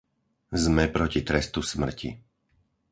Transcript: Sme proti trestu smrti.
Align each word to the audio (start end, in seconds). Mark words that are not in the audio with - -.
Sme 0.63 0.85
proti 0.95 1.19
trestu 1.29 1.59
smrti. 1.71 2.09